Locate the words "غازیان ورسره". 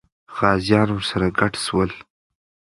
0.35-1.27